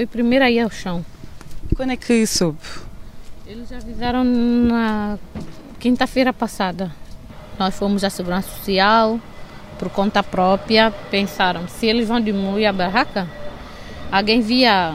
[0.00, 1.04] Foi primeiro aí ao chão.
[1.76, 2.56] Quando é que soube?
[3.46, 5.18] Eles avisaram na
[5.78, 6.90] quinta-feira passada.
[7.58, 9.20] Nós fomos à Segurança Social,
[9.78, 13.28] por conta própria, pensaram, se eles vão diminuir a barraca,
[14.10, 14.94] alguém via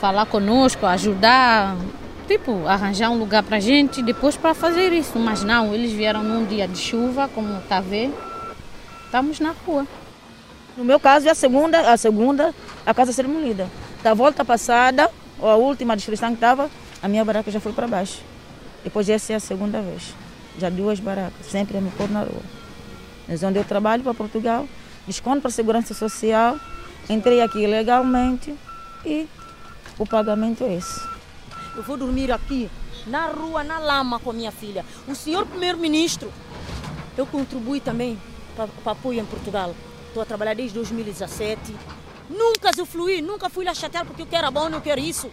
[0.00, 1.76] falar conosco, ajudar,
[2.26, 5.20] tipo, arranjar um lugar para gente depois para fazer isso.
[5.20, 8.12] Mas não, eles vieram num dia de chuva, como está a ver.
[9.04, 9.86] Estamos na rua.
[10.76, 12.52] No meu caso, é a segunda, a segunda,
[12.84, 13.68] a casa ser demolida.
[14.02, 15.08] Da volta passada,
[15.38, 16.68] ou a última destruição que estava,
[17.00, 18.20] a minha barraca já foi para baixo.
[18.82, 20.14] Depois essa é a segunda vez.
[20.58, 22.42] Já duas barracas, sempre a me pôr na rua.
[23.28, 24.68] Mas onde eu trabalho para Portugal,
[25.06, 26.58] desconto para a Segurança Social,
[27.08, 28.54] entrei aqui legalmente
[29.06, 29.28] e
[29.96, 31.00] o pagamento é esse.
[31.76, 32.68] Eu vou dormir aqui,
[33.06, 34.84] na rua, na lama com a minha filha.
[35.06, 36.32] O senhor primeiro-ministro,
[37.16, 38.18] eu contribuí também
[38.56, 39.74] para, para apoio em Portugal.
[40.08, 41.74] Estou a trabalhar desde 2017.
[42.30, 45.30] Nunca fluí, nunca fui lá chatear porque eu quero bom, eu quero isso.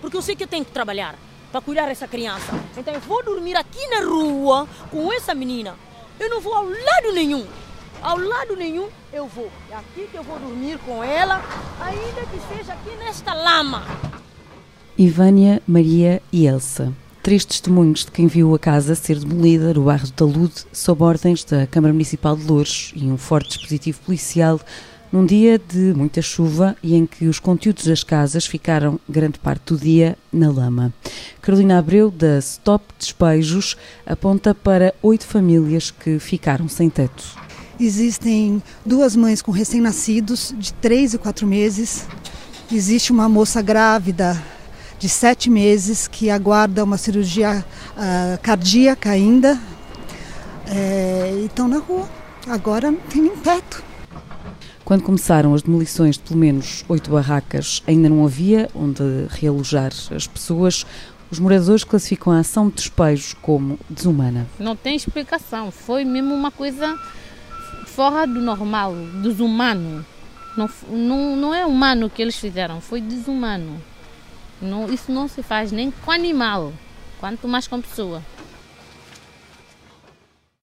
[0.00, 1.14] Porque eu sei que eu tenho que trabalhar
[1.50, 2.52] para cuidar dessa criança.
[2.76, 5.74] Então eu vou dormir aqui na rua com essa menina.
[6.18, 7.46] Eu não vou ao lado nenhum.
[8.02, 9.50] Ao lado nenhum eu vou.
[9.70, 11.42] É aqui que eu vou dormir com ela,
[11.80, 13.84] ainda que seja aqui nesta lama.
[14.96, 16.92] Ivânia, Maria e Elsa.
[17.22, 21.44] Três testemunhos de quem viu a casa ser demolida no bairro de Talude sob ordens
[21.44, 24.58] da Câmara Municipal de Louros e um forte dispositivo policial
[25.12, 29.72] num dia de muita chuva e em que os conteúdos das casas ficaram grande parte
[29.72, 30.92] do dia na lama.
[31.42, 37.24] Carolina Abreu, da Stop Despejos, aponta para oito famílias que ficaram sem teto.
[37.78, 42.06] Existem duas mães com recém-nascidos de três e quatro meses.
[42.70, 44.40] Existe uma moça grávida
[44.98, 47.64] de sete meses que aguarda uma cirurgia
[47.96, 49.58] uh, cardíaca ainda.
[50.66, 52.06] É, e estão na rua.
[52.46, 53.89] Agora não tem nem teto.
[54.90, 60.26] Quando começaram as demolições de pelo menos oito barracas, ainda não havia onde realojar as
[60.26, 60.84] pessoas.
[61.30, 64.48] Os moradores classificam a ação de despejos como desumana.
[64.58, 65.70] Não tem explicação.
[65.70, 66.98] Foi mesmo uma coisa
[67.86, 68.92] fora do normal,
[69.22, 70.04] desumano.
[70.56, 73.80] Não, não, não é humano o que eles fizeram, foi desumano.
[74.60, 76.72] Não, isso não se faz nem com animal,
[77.20, 78.20] quanto mais com pessoa.